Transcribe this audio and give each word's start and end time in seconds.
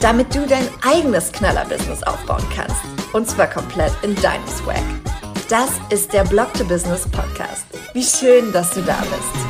damit 0.00 0.34
du 0.34 0.46
dein 0.46 0.68
eigenes 0.82 1.32
Knaller-Business 1.32 2.02
aufbauen 2.02 2.44
kannst. 2.54 2.76
Und 3.12 3.28
zwar 3.28 3.48
komplett 3.48 3.92
in 4.02 4.14
deinem 4.16 4.46
Swag. 4.46 4.82
Das 5.48 5.70
ist 5.90 6.12
der 6.12 6.24
Blog 6.24 6.52
to 6.54 6.64
Business 6.64 7.08
Podcast. 7.08 7.66
Wie 7.94 8.04
schön, 8.04 8.52
dass 8.52 8.74
du 8.74 8.82
da 8.82 8.98
bist. 9.00 9.48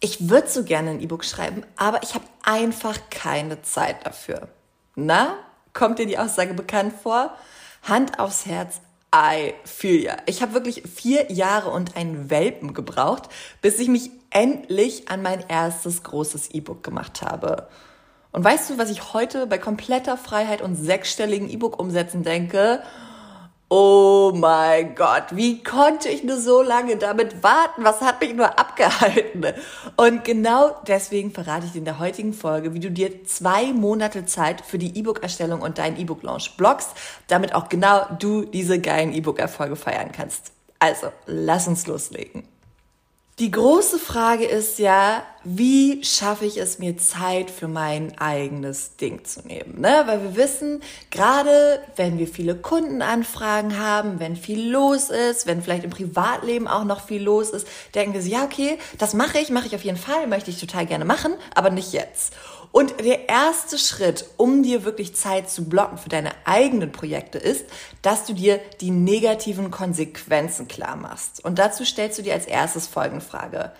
Ich 0.00 0.28
würde 0.28 0.48
so 0.48 0.64
gerne 0.64 0.90
ein 0.90 1.00
E-Book 1.00 1.24
schreiben, 1.24 1.62
aber 1.76 2.02
ich 2.02 2.14
habe 2.14 2.24
einfach 2.42 2.98
keine 3.10 3.62
Zeit 3.62 4.04
dafür. 4.04 4.48
Na, 4.96 5.36
kommt 5.72 6.00
dir 6.00 6.06
die 6.06 6.18
Aussage 6.18 6.54
bekannt 6.54 6.92
vor? 7.02 7.36
Hand 7.84 8.18
aufs 8.18 8.44
Herz, 8.46 8.80
I 9.14 9.52
feel 9.64 10.02
ya. 10.02 10.16
Ich 10.26 10.40
habe 10.42 10.54
wirklich 10.54 10.82
vier 10.82 11.30
Jahre 11.30 11.70
und 11.70 11.96
einen 11.96 12.30
Welpen 12.30 12.72
gebraucht, 12.72 13.24
bis 13.60 13.78
ich 13.78 13.88
mich 13.88 14.10
endlich 14.30 15.08
an 15.10 15.22
mein 15.22 15.44
erstes 15.48 16.02
großes 16.02 16.50
E-Book 16.52 16.82
gemacht 16.82 17.20
habe. 17.22 17.68
Und 18.32 18.42
weißt 18.42 18.70
du, 18.70 18.78
was 18.78 18.90
ich 18.90 19.12
heute 19.12 19.46
bei 19.46 19.58
kompletter 19.58 20.16
Freiheit 20.16 20.62
und 20.62 20.76
sechsstelligen 20.76 21.50
E-Book 21.50 21.78
umsetzen 21.78 22.22
denke? 22.22 22.82
Oh 23.74 24.32
mein 24.34 24.94
Gott, 24.94 25.28
wie 25.30 25.62
konnte 25.62 26.10
ich 26.10 26.22
nur 26.24 26.38
so 26.38 26.60
lange 26.60 26.98
damit 26.98 27.42
warten? 27.42 27.84
Was 27.84 28.02
hat 28.02 28.20
mich 28.20 28.34
nur 28.34 28.58
abgehalten? 28.58 29.46
Und 29.96 30.24
genau 30.24 30.76
deswegen 30.86 31.30
verrate 31.30 31.64
ich 31.64 31.72
dir 31.72 31.78
in 31.78 31.86
der 31.86 31.98
heutigen 31.98 32.34
Folge, 32.34 32.74
wie 32.74 32.80
du 32.80 32.90
dir 32.90 33.24
zwei 33.24 33.72
Monate 33.72 34.26
Zeit 34.26 34.60
für 34.60 34.76
die 34.76 34.98
E-Book-Erstellung 34.98 35.62
und 35.62 35.78
deinen 35.78 35.98
E-Book-Launch 35.98 36.58
blockst, 36.58 36.90
damit 37.28 37.54
auch 37.54 37.70
genau 37.70 38.04
du 38.18 38.44
diese 38.44 38.78
geilen 38.78 39.14
E-Book-Erfolge 39.14 39.76
feiern 39.76 40.12
kannst. 40.12 40.52
Also, 40.78 41.06
lass 41.24 41.66
uns 41.66 41.86
loslegen. 41.86 42.51
Die 43.38 43.50
große 43.50 43.98
Frage 43.98 44.44
ist 44.44 44.78
ja, 44.78 45.22
wie 45.42 46.04
schaffe 46.04 46.44
ich 46.44 46.58
es 46.58 46.78
mir 46.78 46.98
Zeit 46.98 47.50
für 47.50 47.66
mein 47.66 48.18
eigenes 48.18 48.96
Ding 48.96 49.24
zu 49.24 49.40
nehmen? 49.46 49.80
Ne? 49.80 50.02
Weil 50.04 50.22
wir 50.22 50.36
wissen, 50.36 50.82
gerade 51.10 51.82
wenn 51.96 52.18
wir 52.18 52.28
viele 52.28 52.54
Kundenanfragen 52.54 53.78
haben, 53.78 54.20
wenn 54.20 54.36
viel 54.36 54.70
los 54.70 55.08
ist, 55.08 55.46
wenn 55.46 55.62
vielleicht 55.62 55.84
im 55.84 55.90
Privatleben 55.90 56.68
auch 56.68 56.84
noch 56.84 57.06
viel 57.06 57.22
los 57.22 57.48
ist, 57.48 57.66
denken 57.94 58.12
wir 58.12 58.20
so, 58.20 58.28
ja, 58.28 58.44
okay, 58.44 58.78
das 58.98 59.14
mache 59.14 59.38
ich, 59.38 59.48
mache 59.48 59.66
ich 59.66 59.74
auf 59.74 59.82
jeden 59.84 59.96
Fall, 59.96 60.26
möchte 60.26 60.50
ich 60.50 60.60
total 60.60 60.84
gerne 60.84 61.06
machen, 61.06 61.32
aber 61.54 61.70
nicht 61.70 61.94
jetzt. 61.94 62.34
Und 62.72 63.00
der 63.00 63.28
erste 63.28 63.78
Schritt, 63.78 64.24
um 64.38 64.62
dir 64.62 64.84
wirklich 64.84 65.14
Zeit 65.14 65.50
zu 65.50 65.66
blocken 65.66 65.98
für 65.98 66.08
deine 66.08 66.32
eigenen 66.46 66.90
Projekte, 66.90 67.38
ist, 67.38 67.66
dass 68.00 68.24
du 68.24 68.32
dir 68.32 68.60
die 68.80 68.90
negativen 68.90 69.70
Konsequenzen 69.70 70.68
klar 70.68 70.96
machst. 70.96 71.44
Und 71.44 71.58
dazu 71.58 71.84
stellst 71.84 72.18
du 72.18 72.22
dir 72.22 72.32
als 72.32 72.46
erstes 72.46 72.86
folgende 72.86 73.24
Frage. 73.24 73.72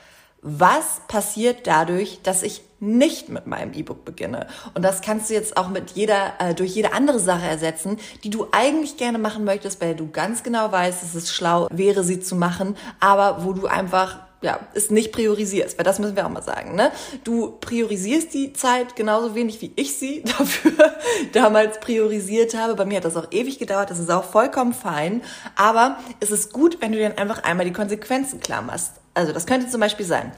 Was 0.45 1.01
passiert 1.07 1.69
dadurch, 1.69 2.19
dass 2.25 2.43
ich 2.43 2.63
nicht 2.81 3.29
mit 3.29 3.47
meinem 3.47 3.73
E-Book 3.73 4.05
beginne? 4.05 4.49
Und 4.75 4.83
das 4.83 5.01
kannst 5.01 5.31
du 5.31 5.35
jetzt 5.35 5.57
auch 5.57 5.69
mit 5.69 5.93
jeder, 5.93 6.35
äh, 6.41 6.53
durch 6.53 6.75
jede 6.75 6.93
andere 6.93 7.21
Sache 7.21 7.47
ersetzen, 7.47 7.99
die 8.25 8.31
du 8.31 8.49
eigentlich 8.51 8.97
gerne 8.97 9.19
machen 9.19 9.45
möchtest, 9.45 9.81
weil 9.81 9.95
du 9.95 10.11
ganz 10.11 10.43
genau 10.43 10.71
weißt, 10.71 11.01
dass 11.01 11.15
es 11.15 11.33
schlau 11.33 11.69
wäre, 11.71 12.03
sie 12.03 12.19
zu 12.19 12.35
machen, 12.35 12.77
aber 12.99 13.45
wo 13.45 13.53
du 13.53 13.69
einfach 13.69 14.19
ja, 14.43 14.61
es 14.75 14.91
nicht 14.91 15.13
priorisierst, 15.13 15.79
weil 15.79 15.85
das 15.85 15.99
müssen 15.99 16.17
wir 16.17 16.27
auch 16.27 16.31
mal 16.31 16.43
sagen, 16.43 16.75
ne? 16.75 16.91
Du 17.25 17.53
priorisierst 17.61 18.35
die 18.35 18.53
Zeit 18.53 18.97
genauso 18.97 19.35
wenig 19.35 19.61
wie 19.63 19.73
ich 19.77 19.97
sie 19.97 20.23
dafür 20.39 20.95
damals 21.33 21.81
priorisiert 21.81 22.55
habe. 22.55 22.75
Bei 22.75 22.85
mir 22.85 22.99
hat 22.99 23.05
das 23.05 23.17
auch 23.17 23.31
ewig 23.31 23.59
gedauert, 23.59 23.91
das 23.91 23.99
ist 23.99 24.11
auch 24.11 24.25
vollkommen 24.25 24.75
fein. 24.75 25.23
Aber 25.57 25.99
es 26.21 26.31
ist 26.31 26.53
gut, 26.53 26.79
wenn 26.81 26.93
du 26.93 26.99
dir 26.99 27.19
einfach 27.19 27.45
einmal 27.45 27.65
die 27.65 27.73
Konsequenzen 27.73 28.41
klar 28.41 28.63
machst. 28.63 28.93
Also 29.15 29.33
das 29.33 29.47
könnte 29.47 29.69
zum 29.69 29.81
Beispiel 29.81 30.07
sein, 30.07 30.33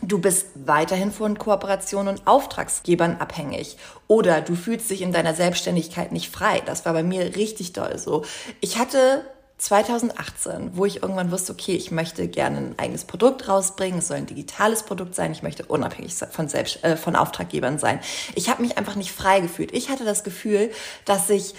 Du 0.00 0.20
bist 0.20 0.46
weiterhin 0.54 1.10
von 1.10 1.38
Kooperationen 1.38 2.14
und 2.14 2.26
Auftragsgebern 2.28 3.16
abhängig. 3.16 3.76
Oder 4.06 4.40
du 4.42 4.54
fühlst 4.54 4.88
dich 4.90 5.02
in 5.02 5.12
deiner 5.12 5.34
Selbstständigkeit 5.34 6.12
nicht 6.12 6.30
frei. 6.30 6.62
Das 6.64 6.86
war 6.86 6.92
bei 6.92 7.02
mir 7.02 7.34
richtig 7.34 7.72
doll 7.72 7.98
so. 7.98 8.24
Ich 8.60 8.78
hatte 8.78 9.24
2018, 9.58 10.70
wo 10.74 10.84
ich 10.84 11.02
irgendwann 11.02 11.32
wusste, 11.32 11.52
okay, 11.52 11.74
ich 11.74 11.90
möchte 11.90 12.28
gerne 12.28 12.58
ein 12.58 12.78
eigenes 12.78 13.04
Produkt 13.04 13.48
rausbringen, 13.48 13.98
es 13.98 14.08
soll 14.08 14.18
ein 14.18 14.26
digitales 14.26 14.84
Produkt 14.84 15.16
sein, 15.16 15.32
ich 15.32 15.42
möchte 15.42 15.64
unabhängig 15.66 16.14
von, 16.14 16.48
selbst, 16.48 16.82
äh, 16.84 16.96
von 16.96 17.16
Auftraggebern 17.16 17.78
sein. 17.78 18.00
Ich 18.36 18.48
habe 18.48 18.62
mich 18.62 18.78
einfach 18.78 18.94
nicht 18.94 19.12
frei 19.12 19.40
gefühlt. 19.40 19.72
Ich 19.72 19.90
hatte 19.90 20.04
das 20.04 20.22
Gefühl, 20.22 20.70
dass 21.04 21.28
ich 21.28 21.54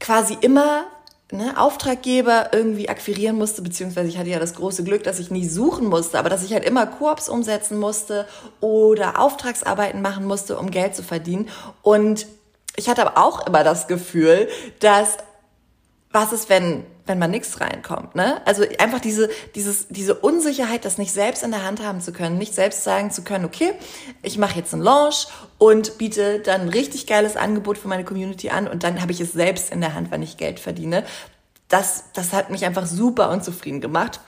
quasi 0.00 0.36
immer 0.42 0.84
ne, 1.32 1.58
Auftraggeber 1.58 2.50
irgendwie 2.52 2.90
akquirieren 2.90 3.36
musste, 3.36 3.62
beziehungsweise 3.62 4.08
ich 4.08 4.18
hatte 4.18 4.28
ja 4.28 4.38
das 4.38 4.54
große 4.54 4.84
Glück, 4.84 5.02
dass 5.02 5.18
ich 5.18 5.30
nie 5.30 5.48
suchen 5.48 5.86
musste, 5.86 6.18
aber 6.18 6.28
dass 6.28 6.44
ich 6.44 6.52
halt 6.52 6.64
immer 6.64 6.86
Koops 6.86 7.30
umsetzen 7.30 7.78
musste 7.78 8.26
oder 8.60 9.18
Auftragsarbeiten 9.18 10.02
machen 10.02 10.26
musste, 10.26 10.58
um 10.58 10.70
Geld 10.70 10.94
zu 10.94 11.02
verdienen. 11.02 11.48
Und 11.80 12.26
ich 12.76 12.90
hatte 12.90 13.06
aber 13.06 13.22
auch 13.22 13.46
immer 13.46 13.64
das 13.64 13.88
Gefühl, 13.88 14.48
dass 14.80 15.16
was 16.12 16.32
ist, 16.32 16.48
wenn, 16.48 16.84
wenn 17.04 17.18
man 17.18 17.30
nichts 17.30 17.60
reinkommt, 17.60 18.14
ne? 18.14 18.40
Also 18.46 18.64
einfach 18.78 19.00
diese, 19.00 19.28
dieses, 19.54 19.88
diese 19.88 20.14
Unsicherheit, 20.14 20.84
das 20.84 20.98
nicht 20.98 21.12
selbst 21.12 21.42
in 21.42 21.50
der 21.50 21.64
Hand 21.64 21.82
haben 21.82 22.00
zu 22.00 22.12
können, 22.12 22.38
nicht 22.38 22.54
selbst 22.54 22.84
sagen 22.84 23.10
zu 23.10 23.22
können, 23.22 23.44
okay, 23.44 23.72
ich 24.22 24.38
mache 24.38 24.58
jetzt 24.58 24.72
einen 24.72 24.82
Launch 24.82 25.26
und 25.58 25.98
biete 25.98 26.40
dann 26.40 26.62
ein 26.62 26.68
richtig 26.68 27.06
geiles 27.06 27.36
Angebot 27.36 27.78
für 27.78 27.88
meine 27.88 28.04
Community 28.04 28.50
an 28.50 28.66
und 28.68 28.82
dann 28.82 29.02
habe 29.02 29.12
ich 29.12 29.20
es 29.20 29.32
selbst 29.32 29.72
in 29.72 29.80
der 29.80 29.94
Hand, 29.94 30.10
wenn 30.10 30.22
ich 30.22 30.36
Geld 30.36 30.60
verdiene. 30.60 31.04
Das, 31.68 32.04
das 32.14 32.32
hat 32.32 32.50
mich 32.50 32.64
einfach 32.64 32.86
super 32.86 33.30
unzufrieden 33.30 33.80
gemacht. 33.80 34.20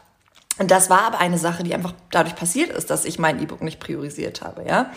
Und 0.58 0.70
das 0.70 0.91
war 0.91 1.02
aber 1.02 1.19
eine 1.19 1.38
Sache, 1.38 1.62
die 1.62 1.74
einfach 1.74 1.94
dadurch 2.10 2.34
passiert 2.34 2.70
ist, 2.70 2.91
dass 2.91 3.04
ich 3.04 3.19
mein 3.19 3.41
E-Book 3.41 3.62
nicht 3.62 3.78
priorisiert 3.78 4.42
habe, 4.42 4.64
ja. 4.66 4.91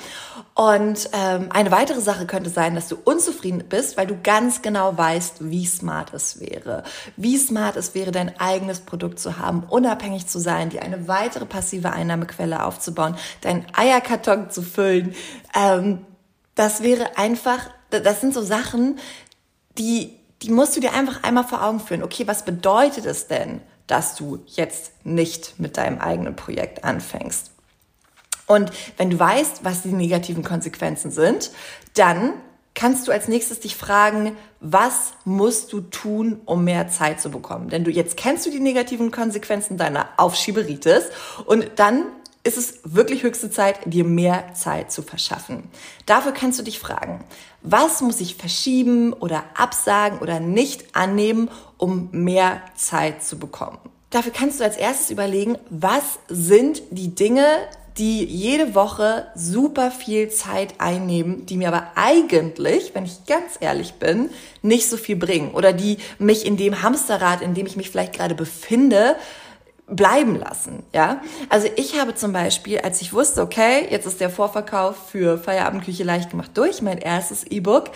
Und 0.56 1.10
ähm, 1.14 1.50
eine 1.52 1.72
weitere 1.72 2.02
Sache 2.02 2.26
könnte 2.26 2.50
sein, 2.50 2.76
dass 2.76 2.88
du 2.88 2.98
unzufrieden 3.04 3.64
bist, 3.70 3.98
weil 3.98 4.08
du 4.08 4.20
ganz 4.22 4.62
genau 4.62 4.98
weißt, 4.98 5.50
wie 5.50 5.66
smart 5.66 6.14
es 6.14 6.40
wäre, 6.40 6.84
wie 7.16 7.38
smart 7.38 7.76
es 7.78 7.94
wäre, 7.94 8.12
dein 8.12 8.40
eigenes 8.40 8.80
Produkt 8.80 9.20
zu 9.20 9.38
haben, 9.38 9.64
unabhängig 9.70 10.28
zu 10.28 10.40
sein, 10.40 10.70
dir 10.70 10.82
eine 10.82 11.08
weitere 11.08 11.46
passive 11.46 11.92
Einnahmequelle 11.92 12.66
aufzubauen, 12.66 13.16
deinen 13.42 13.66
Eierkarton 13.74 14.50
zu 14.50 14.62
füllen. 14.62 15.14
Ähm, 15.56 16.06
das 16.56 16.82
wäre 16.82 17.18
einfach, 17.18 17.70
das 17.90 18.22
sind 18.22 18.34
so 18.34 18.42
Sachen, 18.42 19.00
die 19.78 20.18
die 20.42 20.50
musst 20.50 20.76
du 20.76 20.82
dir 20.82 20.94
einfach 20.94 21.24
einmal 21.24 21.44
vor 21.44 21.64
Augen 21.64 21.80
führen. 21.80 22.04
Okay, 22.04 22.26
was 22.28 22.46
bedeutet 22.46 23.06
es 23.06 23.28
denn? 23.28 23.62
Dass 23.92 24.16
du 24.16 24.40
jetzt 24.48 24.94
nicht 25.06 25.60
mit 25.60 25.76
deinem 25.76 26.00
eigenen 26.00 26.38
Projekt 26.38 26.86
anfängst. 26.86 27.52
Und 28.48 28.72
wenn 28.96 29.10
du 29.10 29.20
weißt, 29.20 29.66
was 29.66 29.82
die 29.82 29.92
negativen 29.92 30.46
Konsequenzen 30.46 31.12
sind, 31.12 31.52
dann 31.96 32.34
kannst 32.74 33.06
du 33.06 33.12
als 33.12 33.28
nächstes 33.28 33.60
dich 33.60 33.76
fragen, 33.76 34.38
was 34.62 35.12
musst 35.26 35.74
du 35.74 35.82
tun, 35.82 36.40
um 36.46 36.64
mehr 36.64 36.88
Zeit 36.88 37.20
zu 37.20 37.32
bekommen? 37.32 37.68
Denn 37.68 37.84
du 37.84 37.92
jetzt 37.92 38.16
kennst 38.16 38.46
du 38.46 38.50
die 38.50 38.62
negativen 38.62 39.12
Konsequenzen 39.12 39.76
deiner 39.76 40.08
Aufschieberitis 40.16 41.04
und 41.46 41.72
dann 41.76 42.06
ist 42.44 42.58
es 42.58 42.80
wirklich 42.84 43.24
höchste 43.24 43.52
Zeit, 43.52 43.80
dir 43.86 44.04
mehr 44.04 44.54
Zeit 44.54 44.92
zu 44.92 45.04
verschaffen. 45.04 45.64
Dafür 46.06 46.32
kannst 46.32 46.60
du 46.60 46.64
dich 46.64 46.80
fragen, 46.80 47.24
was 47.62 48.02
muss 48.02 48.20
ich 48.20 48.36
verschieben 48.36 49.14
oder 49.14 49.44
absagen 49.56 50.20
oder 50.20 50.40
nicht 50.40 50.96
annehmen, 50.96 51.50
um 51.78 52.10
mehr 52.12 52.62
Zeit 52.76 53.24
zu 53.24 53.38
bekommen? 53.38 53.78
Dafür 54.10 54.32
kannst 54.32 54.60
du 54.60 54.64
als 54.64 54.76
erstes 54.76 55.10
überlegen, 55.10 55.58
was 55.70 56.20
sind 56.28 56.82
die 56.90 57.16
Dinge, 57.16 57.46
die 57.98 58.24
jede 58.24 58.74
Woche 58.74 59.28
super 59.36 59.92
viel 59.92 60.30
Zeit 60.30 60.76
einnehmen, 60.80 61.46
die 61.46 61.58
mir 61.58 61.68
aber 61.68 61.92
eigentlich, 61.96 62.96
wenn 62.96 63.06
ich 63.06 63.26
ganz 63.26 63.58
ehrlich 63.60 63.94
bin, 63.96 64.30
nicht 64.62 64.90
so 64.90 64.98
viel 64.98 65.16
bringen 65.16 65.52
oder 65.52 65.74
die 65.74 65.98
mich 66.18 66.46
in 66.46 66.58
dem 66.58 66.82
Hamsterrad, 66.82 67.42
in 67.42 67.54
dem 67.54 67.66
ich 67.66 67.76
mich 67.76 67.90
vielleicht 67.90 68.14
gerade 68.14 68.36
befinde, 68.36 69.16
bleiben 69.92 70.38
lassen, 70.38 70.84
ja. 70.94 71.22
Also 71.50 71.68
ich 71.76 72.00
habe 72.00 72.16
zum 72.16 72.34
Beispiel, 72.34 72.80
als 72.80 73.02
ich 73.02 73.14
wusste, 73.14 73.42
okay, 73.42 73.88
jetzt 73.90 74.08
ist 74.08 74.22
der 74.22 74.30
Vorverkauf 74.30 74.96
für 75.10 75.38
Feierabendküche 75.38 76.04
leicht 76.04 76.32
gemacht 76.32 76.52
durch, 76.56 76.82
mein 76.82 76.98
erstes 76.98 77.44
E-Book, 77.44 77.92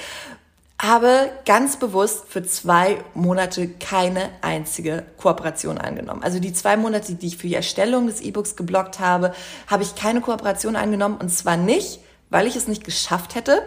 habe 0.80 1.31
ganz 1.45 1.77
bewusst 1.77 2.25
für 2.27 2.44
zwei 2.44 2.97
Monate 3.13 3.69
keine 3.69 4.30
einzige 4.42 5.06
Kooperation 5.18 5.77
angenommen. 5.77 6.21
Also 6.21 6.39
die 6.39 6.51
zwei 6.51 6.75
Monate, 6.75 7.15
die 7.15 7.27
ich 7.27 7.38
für 7.38 7.47
die 7.47 7.56
Erstellung 7.56 8.07
des 8.07 8.19
E-Books 8.19 8.57
geblockt 8.57 9.00
habe, 9.00 9.33
habe 9.68 9.83
ich 9.83 9.95
keine 9.95 10.19
Kooperation 10.19 10.75
angenommen 10.75 11.18
und 11.18 11.30
zwar 11.30 11.56
nicht, 11.56 12.01
weil 12.30 12.45
ich 12.45 12.57
es 12.57 12.68
nicht 12.68 12.83
geschafft 12.83 13.36
hätte, 13.36 13.62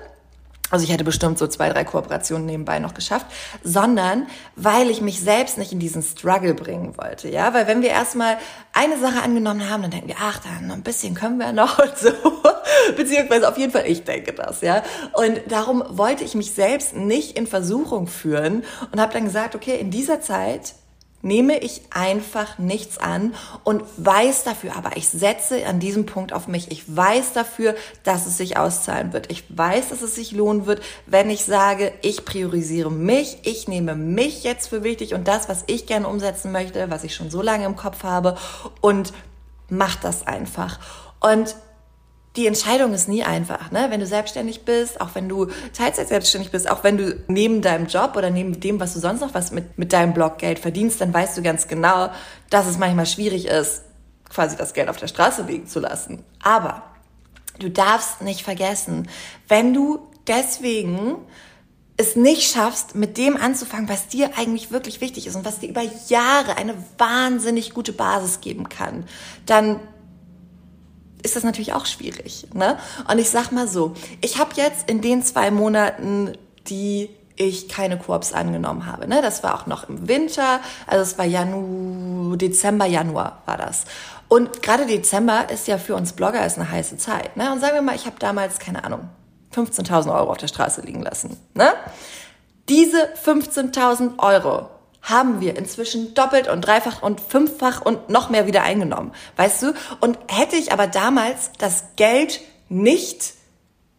also 0.70 0.84
ich 0.84 0.92
hätte 0.92 1.04
bestimmt 1.04 1.38
so 1.38 1.46
zwei, 1.46 1.70
drei 1.70 1.84
Kooperationen 1.84 2.46
nebenbei 2.46 2.78
noch 2.78 2.94
geschafft, 2.94 3.26
sondern 3.62 4.26
weil 4.56 4.90
ich 4.90 5.00
mich 5.00 5.20
selbst 5.20 5.58
nicht 5.58 5.72
in 5.72 5.78
diesen 5.78 6.02
Struggle 6.02 6.54
bringen 6.54 6.96
wollte, 6.98 7.28
ja, 7.28 7.54
weil 7.54 7.66
wenn 7.66 7.82
wir 7.82 7.90
erstmal 7.90 8.38
eine 8.72 8.98
Sache 8.98 9.22
angenommen 9.22 9.68
haben, 9.68 9.82
dann 9.82 9.90
denken 9.90 10.08
wir, 10.08 10.16
ach, 10.20 10.40
dann 10.40 10.66
noch 10.66 10.74
ein 10.74 10.82
bisschen 10.82 11.14
können 11.14 11.38
wir 11.38 11.52
noch 11.52 11.78
und 11.78 11.96
so, 11.96 12.10
beziehungsweise 12.96 13.48
auf 13.48 13.56
jeden 13.56 13.72
Fall 13.72 13.86
ich 13.86 14.04
denke 14.04 14.32
das, 14.32 14.60
ja, 14.60 14.82
und 15.14 15.40
darum 15.48 15.82
wollte 15.88 16.24
ich 16.24 16.34
mich 16.34 16.52
selbst 16.52 16.94
nicht 16.94 17.38
in 17.38 17.46
Versuchung 17.46 18.06
führen 18.06 18.64
und 18.92 19.00
habe 19.00 19.12
dann 19.12 19.24
gesagt, 19.24 19.54
okay, 19.54 19.78
in 19.78 19.90
dieser 19.90 20.20
Zeit 20.20 20.74
nehme 21.22 21.58
ich 21.58 21.82
einfach 21.90 22.58
nichts 22.58 22.98
an 22.98 23.34
und 23.64 23.82
weiß 23.96 24.44
dafür, 24.44 24.76
aber 24.76 24.96
ich 24.96 25.08
setze 25.08 25.66
an 25.66 25.80
diesem 25.80 26.06
Punkt 26.06 26.32
auf 26.32 26.46
mich. 26.46 26.70
Ich 26.70 26.94
weiß 26.94 27.32
dafür, 27.32 27.74
dass 28.04 28.26
es 28.26 28.36
sich 28.36 28.56
auszahlen 28.56 29.12
wird. 29.12 29.30
Ich 29.30 29.44
weiß, 29.48 29.88
dass 29.88 30.02
es 30.02 30.14
sich 30.14 30.32
lohnen 30.32 30.66
wird, 30.66 30.80
wenn 31.06 31.28
ich 31.28 31.44
sage, 31.44 31.92
ich 32.02 32.24
priorisiere 32.24 32.90
mich, 32.90 33.38
ich 33.42 33.66
nehme 33.66 33.96
mich 33.96 34.44
jetzt 34.44 34.68
für 34.68 34.84
wichtig 34.84 35.14
und 35.14 35.26
das, 35.26 35.48
was 35.48 35.64
ich 35.66 35.86
gerne 35.86 36.08
umsetzen 36.08 36.52
möchte, 36.52 36.90
was 36.90 37.04
ich 37.04 37.14
schon 37.14 37.30
so 37.30 37.42
lange 37.42 37.66
im 37.66 37.76
Kopf 37.76 38.04
habe 38.04 38.36
und 38.80 39.12
mach 39.68 39.96
das 39.96 40.26
einfach. 40.26 40.78
Und 41.20 41.56
die 42.38 42.46
Entscheidung 42.46 42.94
ist 42.94 43.08
nie 43.08 43.24
einfach, 43.24 43.72
ne? 43.72 43.86
Wenn 43.90 43.98
du 43.98 44.06
selbstständig 44.06 44.64
bist, 44.64 45.00
auch 45.00 45.10
wenn 45.14 45.28
du 45.28 45.48
Teilzeit 45.72 46.06
selbstständig 46.06 46.52
bist, 46.52 46.70
auch 46.70 46.84
wenn 46.84 46.96
du 46.96 47.20
neben 47.26 47.62
deinem 47.62 47.88
Job 47.88 48.14
oder 48.16 48.30
neben 48.30 48.60
dem, 48.60 48.78
was 48.78 48.94
du 48.94 49.00
sonst 49.00 49.20
noch 49.20 49.34
was 49.34 49.50
mit, 49.50 49.76
mit 49.76 49.92
deinem 49.92 50.14
Blog 50.14 50.38
Geld 50.38 50.60
verdienst, 50.60 51.00
dann 51.00 51.12
weißt 51.12 51.36
du 51.36 51.42
ganz 51.42 51.66
genau, 51.66 52.10
dass 52.48 52.68
es 52.68 52.78
manchmal 52.78 53.06
schwierig 53.06 53.48
ist, 53.48 53.82
quasi 54.30 54.56
das 54.56 54.72
Geld 54.72 54.88
auf 54.88 54.98
der 54.98 55.08
Straße 55.08 55.42
liegen 55.42 55.66
zu 55.66 55.80
lassen. 55.80 56.24
Aber 56.40 56.84
du 57.58 57.68
darfst 57.68 58.22
nicht 58.22 58.42
vergessen, 58.42 59.08
wenn 59.48 59.74
du 59.74 59.98
deswegen 60.28 61.16
es 61.96 62.14
nicht 62.14 62.52
schaffst, 62.52 62.94
mit 62.94 63.18
dem 63.18 63.36
anzufangen, 63.36 63.88
was 63.88 64.06
dir 64.06 64.38
eigentlich 64.38 64.70
wirklich 64.70 65.00
wichtig 65.00 65.26
ist 65.26 65.34
und 65.34 65.44
was 65.44 65.58
dir 65.58 65.70
über 65.70 65.82
Jahre 66.06 66.56
eine 66.56 66.76
wahnsinnig 66.98 67.74
gute 67.74 67.92
Basis 67.92 68.40
geben 68.40 68.68
kann, 68.68 69.06
dann 69.44 69.80
ist 71.28 71.36
das 71.36 71.44
natürlich 71.44 71.72
auch 71.72 71.86
schwierig. 71.86 72.46
Ne? 72.54 72.78
Und 73.10 73.18
ich 73.18 73.30
sag 73.30 73.52
mal 73.52 73.68
so, 73.68 73.94
ich 74.20 74.38
habe 74.38 74.50
jetzt 74.54 74.88
in 74.88 75.00
den 75.00 75.22
zwei 75.22 75.50
Monaten, 75.50 76.32
die 76.68 77.10
ich 77.36 77.68
keine 77.68 77.98
Koops 77.98 78.32
angenommen 78.32 78.86
habe. 78.86 79.06
Ne? 79.06 79.22
Das 79.22 79.42
war 79.42 79.54
auch 79.54 79.66
noch 79.66 79.88
im 79.88 80.08
Winter, 80.08 80.60
also 80.86 81.02
es 81.02 81.18
war 81.18 81.24
Janu, 81.24 82.36
Dezember, 82.36 82.86
Januar 82.86 83.42
war 83.46 83.56
das. 83.56 83.84
Und 84.28 84.62
gerade 84.62 84.86
Dezember 84.86 85.48
ist 85.50 85.68
ja 85.68 85.78
für 85.78 85.94
uns 85.94 86.12
Blogger 86.12 86.44
ist 86.44 86.58
eine 86.58 86.70
heiße 86.70 86.98
Zeit. 86.98 87.36
Ne? 87.36 87.52
Und 87.52 87.60
sagen 87.60 87.74
wir 87.74 87.82
mal, 87.82 87.94
ich 87.94 88.06
habe 88.06 88.16
damals, 88.18 88.58
keine 88.58 88.84
Ahnung, 88.84 89.08
15.000 89.54 90.12
Euro 90.12 90.30
auf 90.30 90.36
der 90.36 90.48
Straße 90.48 90.82
liegen 90.82 91.02
lassen. 91.02 91.36
Ne? 91.54 91.70
Diese 92.68 93.08
15.000 93.24 94.18
Euro 94.18 94.68
haben 95.02 95.40
wir 95.40 95.56
inzwischen 95.56 96.14
doppelt 96.14 96.48
und 96.48 96.62
dreifach 96.62 97.02
und 97.02 97.20
fünffach 97.20 97.80
und 97.80 98.10
noch 98.10 98.30
mehr 98.30 98.46
wieder 98.46 98.62
eingenommen, 98.62 99.12
weißt 99.36 99.62
du? 99.62 99.74
Und 100.00 100.18
hätte 100.28 100.56
ich 100.56 100.72
aber 100.72 100.86
damals 100.86 101.50
das 101.58 101.84
Geld 101.96 102.40
nicht 102.68 103.34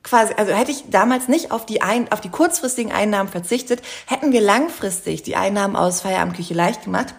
quasi, 0.03 0.33
also 0.35 0.53
hätte 0.53 0.71
ich 0.71 0.89
damals 0.89 1.27
nicht 1.27 1.51
auf 1.51 1.65
die, 1.65 1.81
ein, 1.81 2.11
auf 2.11 2.21
die 2.21 2.29
kurzfristigen 2.29 2.91
Einnahmen 2.91 3.29
verzichtet, 3.29 3.81
hätten 4.05 4.31
wir 4.31 4.41
langfristig 4.41 5.23
die 5.23 5.35
Einnahmen 5.35 5.75
aus 5.75 6.01
Feierabendküche 6.01 6.53
leicht 6.53 6.83
gemacht 6.83 7.13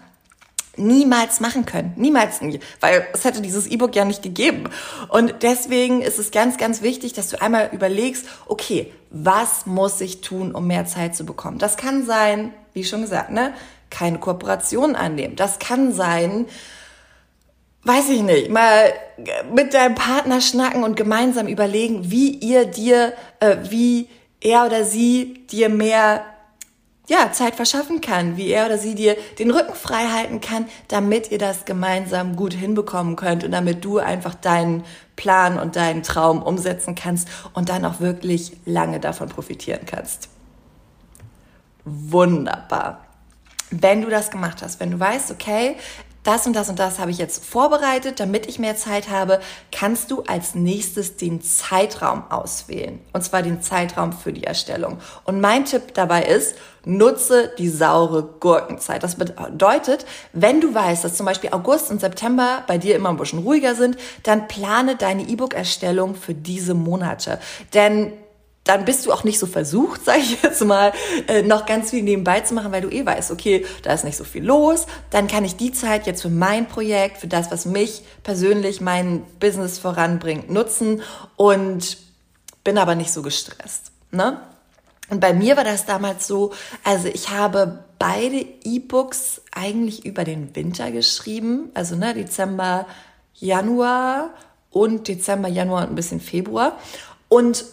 niemals 0.76 1.40
machen 1.40 1.66
können. 1.66 1.92
Niemals 1.96 2.40
nie. 2.40 2.60
Weil 2.80 3.06
es 3.12 3.24
hätte 3.24 3.42
dieses 3.42 3.66
E-Book 3.66 3.94
ja 3.94 4.04
nicht 4.04 4.22
gegeben. 4.22 4.64
Und 5.08 5.42
deswegen 5.42 6.02
ist 6.02 6.18
es 6.18 6.30
ganz, 6.30 6.56
ganz 6.56 6.82
wichtig, 6.82 7.12
dass 7.12 7.28
du 7.28 7.40
einmal 7.40 7.70
überlegst, 7.72 8.26
okay, 8.46 8.92
was 9.10 9.66
muss 9.66 10.00
ich 10.00 10.20
tun, 10.20 10.54
um 10.54 10.66
mehr 10.66 10.86
Zeit 10.86 11.14
zu 11.16 11.24
bekommen? 11.24 11.58
Das 11.58 11.76
kann 11.76 12.06
sein, 12.06 12.54
wie 12.72 12.84
schon 12.84 13.02
gesagt, 13.02 13.30
ne, 13.30 13.52
keine 13.90 14.18
Kooperation 14.18 14.96
annehmen. 14.96 15.36
Das 15.36 15.58
kann 15.58 15.92
sein, 15.92 16.46
weiß 17.84 18.08
ich 18.10 18.22
nicht, 18.22 18.50
mal 18.50 18.92
mit 19.52 19.74
deinem 19.74 19.94
Partner 19.94 20.40
schnacken 20.40 20.84
und 20.84 20.96
gemeinsam 20.96 21.46
überlegen, 21.46 22.10
wie 22.10 22.30
ihr 22.30 22.64
dir, 22.66 23.14
äh, 23.40 23.56
wie 23.68 24.08
er 24.40 24.66
oder 24.66 24.84
sie 24.84 25.46
dir 25.50 25.68
mehr 25.68 26.24
ja, 27.10 27.32
Zeit 27.32 27.56
verschaffen 27.56 28.00
kann, 28.00 28.36
wie 28.36 28.48
er 28.48 28.66
oder 28.66 28.78
sie 28.78 28.94
dir 28.94 29.16
den 29.40 29.50
Rücken 29.50 29.74
frei 29.74 30.06
halten 30.06 30.40
kann, 30.40 30.66
damit 30.86 31.32
ihr 31.32 31.38
das 31.38 31.64
gemeinsam 31.64 32.36
gut 32.36 32.54
hinbekommen 32.54 33.16
könnt 33.16 33.42
und 33.42 33.50
damit 33.50 33.84
du 33.84 33.98
einfach 33.98 34.36
deinen 34.36 34.84
Plan 35.16 35.58
und 35.58 35.74
deinen 35.74 36.04
Traum 36.04 36.40
umsetzen 36.40 36.94
kannst 36.94 37.28
und 37.52 37.68
dann 37.68 37.84
auch 37.84 37.98
wirklich 37.98 38.52
lange 38.64 39.00
davon 39.00 39.28
profitieren 39.28 39.86
kannst. 39.86 40.28
Wunderbar. 41.90 43.04
Wenn 43.70 44.02
du 44.02 44.10
das 44.10 44.30
gemacht 44.30 44.62
hast, 44.62 44.80
wenn 44.80 44.90
du 44.90 45.00
weißt, 45.00 45.30
okay, 45.30 45.76
das 46.22 46.46
und 46.46 46.54
das 46.54 46.68
und 46.68 46.78
das 46.78 46.98
habe 46.98 47.10
ich 47.10 47.18
jetzt 47.18 47.44
vorbereitet, 47.44 48.20
damit 48.20 48.46
ich 48.46 48.58
mehr 48.58 48.76
Zeit 48.76 49.08
habe, 49.08 49.40
kannst 49.72 50.10
du 50.10 50.22
als 50.26 50.54
nächstes 50.54 51.16
den 51.16 51.40
Zeitraum 51.40 52.24
auswählen. 52.30 53.00
Und 53.14 53.22
zwar 53.24 53.40
den 53.42 53.62
Zeitraum 53.62 54.12
für 54.12 54.32
die 54.32 54.44
Erstellung. 54.44 54.98
Und 55.24 55.40
mein 55.40 55.64
Tipp 55.64 55.94
dabei 55.94 56.24
ist, 56.24 56.56
nutze 56.84 57.52
die 57.56 57.70
saure 57.70 58.22
Gurkenzeit. 58.38 59.02
Das 59.02 59.16
bedeutet, 59.16 60.04
wenn 60.34 60.60
du 60.60 60.74
weißt, 60.74 61.04
dass 61.04 61.16
zum 61.16 61.24
Beispiel 61.24 61.50
August 61.52 61.90
und 61.90 62.02
September 62.02 62.64
bei 62.66 62.76
dir 62.76 62.96
immer 62.96 63.08
ein 63.08 63.16
bisschen 63.16 63.40
ruhiger 63.40 63.74
sind, 63.74 63.96
dann 64.22 64.46
plane 64.46 64.96
deine 64.96 65.22
E-Book-Erstellung 65.22 66.14
für 66.14 66.34
diese 66.34 66.74
Monate. 66.74 67.38
Denn 67.72 68.12
dann 68.64 68.84
bist 68.84 69.06
du 69.06 69.12
auch 69.12 69.24
nicht 69.24 69.38
so 69.38 69.46
versucht, 69.46 70.04
sage 70.04 70.20
ich 70.20 70.42
jetzt 70.42 70.64
mal, 70.64 70.92
äh, 71.28 71.42
noch 71.42 71.66
ganz 71.66 71.90
viel 71.90 72.02
nebenbei 72.02 72.40
zu 72.40 72.54
machen, 72.54 72.72
weil 72.72 72.82
du 72.82 72.90
eh 72.90 73.04
weißt, 73.04 73.30
okay, 73.30 73.66
da 73.82 73.92
ist 73.92 74.04
nicht 74.04 74.16
so 74.16 74.24
viel 74.24 74.44
los. 74.44 74.86
Dann 75.10 75.26
kann 75.26 75.44
ich 75.44 75.56
die 75.56 75.72
Zeit 75.72 76.06
jetzt 76.06 76.22
für 76.22 76.30
mein 76.30 76.66
Projekt, 76.68 77.18
für 77.18 77.28
das, 77.28 77.50
was 77.50 77.64
mich 77.64 78.02
persönlich, 78.22 78.80
mein 78.80 79.22
Business 79.40 79.78
voranbringt, 79.78 80.50
nutzen 80.50 81.02
und 81.36 81.98
bin 82.64 82.78
aber 82.78 82.94
nicht 82.94 83.12
so 83.12 83.22
gestresst. 83.22 83.92
Ne? 84.10 84.40
Und 85.08 85.20
bei 85.20 85.32
mir 85.32 85.56
war 85.56 85.64
das 85.64 85.86
damals 85.86 86.26
so, 86.26 86.52
also 86.84 87.08
ich 87.08 87.30
habe 87.30 87.84
beide 87.98 88.46
E-Books 88.62 89.42
eigentlich 89.52 90.04
über 90.04 90.24
den 90.24 90.54
Winter 90.54 90.92
geschrieben, 90.92 91.70
also 91.74 91.96
ne, 91.96 92.14
Dezember, 92.14 92.86
Januar 93.34 94.30
und 94.70 95.08
Dezember, 95.08 95.48
Januar 95.48 95.82
und 95.82 95.90
ein 95.90 95.94
bisschen 95.96 96.20
Februar. 96.20 96.78
Und 97.28 97.64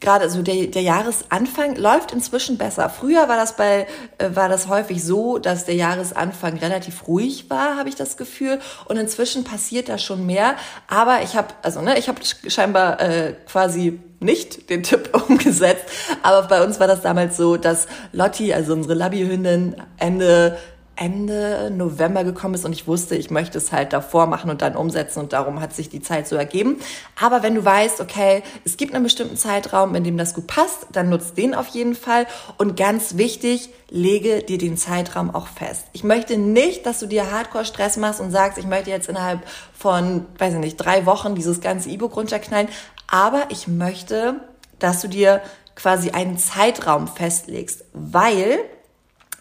gerade 0.00 0.30
so 0.30 0.42
der, 0.42 0.66
der 0.66 0.82
Jahresanfang 0.82 1.76
läuft 1.76 2.12
inzwischen 2.12 2.58
besser. 2.58 2.88
Früher 2.88 3.28
war 3.28 3.36
das 3.36 3.56
bei 3.56 3.86
äh, 4.18 4.30
war 4.34 4.48
das 4.48 4.68
häufig 4.68 5.02
so, 5.02 5.38
dass 5.38 5.64
der 5.64 5.74
Jahresanfang 5.74 6.58
relativ 6.58 7.08
ruhig 7.08 7.50
war, 7.50 7.76
habe 7.76 7.88
ich 7.88 7.96
das 7.96 8.16
Gefühl. 8.16 8.60
Und 8.86 8.96
inzwischen 8.96 9.44
passiert 9.44 9.88
da 9.88 9.98
schon 9.98 10.24
mehr. 10.26 10.54
Aber 10.86 11.22
ich 11.22 11.36
habe 11.36 11.48
also 11.62 11.80
ne, 11.80 11.98
ich 11.98 12.08
habe 12.08 12.20
scheinbar 12.48 13.00
äh, 13.00 13.34
quasi 13.46 14.00
nicht 14.20 14.70
den 14.70 14.82
Tipp 14.82 15.10
umgesetzt. 15.28 15.84
Aber 16.22 16.46
bei 16.46 16.64
uns 16.64 16.80
war 16.80 16.86
das 16.86 17.02
damals 17.02 17.36
so, 17.36 17.56
dass 17.56 17.86
Lotti, 18.12 18.52
also 18.52 18.72
unsere 18.72 18.94
Labby-Hündin, 18.94 19.76
Ende 19.98 20.58
Ende 20.98 21.70
November 21.70 22.24
gekommen 22.24 22.54
ist 22.54 22.64
und 22.64 22.72
ich 22.72 22.86
wusste, 22.88 23.14
ich 23.14 23.30
möchte 23.30 23.58
es 23.58 23.70
halt 23.70 23.92
davor 23.92 24.26
machen 24.26 24.50
und 24.50 24.62
dann 24.62 24.76
umsetzen 24.76 25.20
und 25.20 25.32
darum 25.32 25.60
hat 25.60 25.72
sich 25.72 25.88
die 25.88 26.02
Zeit 26.02 26.26
so 26.26 26.34
ergeben. 26.34 26.80
Aber 27.20 27.42
wenn 27.42 27.54
du 27.54 27.64
weißt, 27.64 28.00
okay, 28.00 28.42
es 28.64 28.76
gibt 28.76 28.94
einen 28.94 29.04
bestimmten 29.04 29.36
Zeitraum, 29.36 29.94
in 29.94 30.02
dem 30.02 30.18
das 30.18 30.34
gut 30.34 30.48
passt, 30.48 30.86
dann 30.92 31.08
nutzt 31.08 31.38
den 31.38 31.54
auf 31.54 31.68
jeden 31.68 31.94
Fall 31.94 32.26
und 32.56 32.76
ganz 32.76 33.16
wichtig, 33.16 33.70
lege 33.90 34.42
dir 34.42 34.58
den 34.58 34.76
Zeitraum 34.76 35.34
auch 35.34 35.46
fest. 35.46 35.86
Ich 35.92 36.02
möchte 36.02 36.36
nicht, 36.36 36.84
dass 36.84 36.98
du 36.98 37.06
dir 37.06 37.30
Hardcore 37.30 37.64
Stress 37.64 37.96
machst 37.96 38.20
und 38.20 38.32
sagst, 38.32 38.58
ich 38.58 38.66
möchte 38.66 38.90
jetzt 38.90 39.08
innerhalb 39.08 39.40
von, 39.72 40.26
weiß 40.38 40.54
ich 40.54 40.60
nicht, 40.60 40.76
drei 40.76 41.06
Wochen 41.06 41.36
dieses 41.36 41.60
ganze 41.60 41.90
E-Book 41.90 42.16
runterknallen, 42.16 42.68
aber 43.06 43.44
ich 43.50 43.68
möchte, 43.68 44.40
dass 44.78 45.00
du 45.00 45.08
dir 45.08 45.42
quasi 45.76 46.10
einen 46.10 46.38
Zeitraum 46.38 47.06
festlegst, 47.06 47.84
weil 47.92 48.58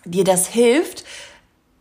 dir 0.06 0.24
das 0.24 0.48
hilft, 0.48 1.04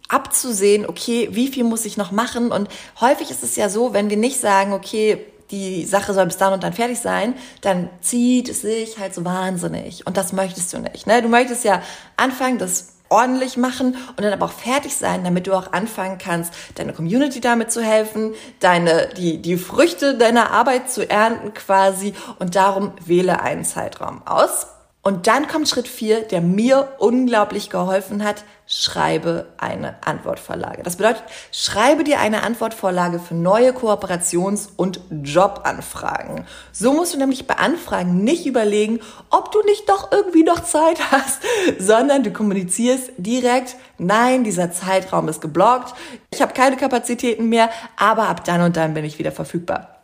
abzusehen, 0.09 0.87
okay, 0.87 1.29
wie 1.33 1.49
viel 1.49 1.65
muss 1.65 1.85
ich 1.85 1.97
noch 1.97 2.13
machen? 2.13 2.53
Und 2.53 2.69
häufig 3.01 3.31
ist 3.31 3.43
es 3.43 3.57
ja 3.57 3.69
so, 3.69 3.93
wenn 3.93 4.11
wir 4.11 4.17
nicht 4.17 4.41
sagen, 4.41 4.73
okay, 4.73 5.25
die 5.51 5.85
Sache 5.85 6.13
soll 6.13 6.27
bis 6.27 6.37
dann 6.37 6.53
und 6.53 6.63
dann 6.63 6.73
fertig 6.73 6.99
sein, 6.99 7.35
dann 7.61 7.89
zieht 8.01 8.49
es 8.49 8.63
sich 8.63 8.99
halt 8.99 9.15
so 9.15 9.25
wahnsinnig. 9.25 10.07
Und 10.07 10.17
das 10.17 10.33
möchtest 10.33 10.73
du 10.73 10.79
nicht. 10.79 11.07
Ne? 11.07 11.23
Du 11.23 11.29
möchtest 11.29 11.65
ja 11.65 11.83
anfangen, 12.17 12.59
das 12.59 12.97
ordentlich 13.09 13.57
machen 13.57 13.97
und 14.17 14.21
dann 14.23 14.33
aber 14.33 14.47
auch 14.47 14.53
fertig 14.53 14.97
sein, 14.97 15.23
damit 15.23 15.47
du 15.47 15.55
auch 15.55 15.73
anfangen 15.73 16.19
kannst, 16.19 16.53
deine 16.75 16.93
Community 16.93 17.41
damit 17.41 17.71
zu 17.71 17.81
helfen, 17.81 18.35
deine, 18.61 19.09
die, 19.17 19.41
die 19.41 19.57
Früchte 19.57 20.19
deiner 20.19 20.51
Arbeit 20.51 20.91
zu 20.91 21.09
ernten 21.09 21.55
quasi. 21.55 22.15
Und 22.39 22.57
darum 22.57 22.93
wähle 23.05 23.41
einen 23.41 23.65
Zeitraum 23.65 24.27
aus. 24.27 24.67
Und 25.07 25.29
dann 25.29 25.47
kommt 25.47 25.69
Schritt 25.69 25.87
vier, 25.87 26.23
der 26.23 26.41
mir 26.41 26.97
unglaublich 26.99 27.71
geholfen 27.71 28.25
hat. 28.25 28.43
Schreibe 28.67 29.47
eine 29.57 29.95
Antwortvorlage. 30.05 30.83
Das 30.83 30.97
bedeutet, 30.97 31.23
schreibe 31.53 32.03
dir 32.03 32.19
eine 32.19 32.43
Antwortvorlage 32.43 33.21
für 33.21 33.37
neue 33.37 33.71
Kooperations- 33.71 34.69
und 34.75 34.99
Jobanfragen. 35.23 36.45
So 36.73 36.93
musst 36.93 37.15
du 37.15 37.19
nämlich 37.19 37.47
bei 37.47 37.55
Anfragen 37.55 38.25
nicht 38.25 38.47
überlegen, 38.47 38.99
ob 39.31 39.53
du 39.53 39.63
nicht 39.63 39.89
doch 39.89 40.11
irgendwie 40.11 40.43
noch 40.43 40.65
Zeit 40.65 40.99
hast, 41.13 41.41
sondern 41.79 42.25
du 42.25 42.33
kommunizierst 42.33 43.13
direkt, 43.17 43.77
nein, 43.99 44.43
dieser 44.43 44.73
Zeitraum 44.73 45.29
ist 45.29 45.41
geblockt, 45.41 45.95
ich 46.33 46.43
habe 46.43 46.53
keine 46.53 46.77
Kapazitäten 46.77 47.49
mehr, 47.49 47.71
aber 47.97 48.27
ab 48.27 48.45
dann 48.45 48.61
und 48.61 48.77
dann 48.77 48.95
bin 48.95 49.05
ich 49.05 49.21
wieder 49.21 49.31
verfügbar. 49.31 50.01